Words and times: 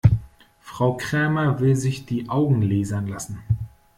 Frau 0.61 0.97
Krämer 0.97 1.59
will 1.59 1.75
sich 1.75 2.07
die 2.07 2.27
Augen 2.27 2.63
lasern 2.63 3.05
lassen. 3.05 3.37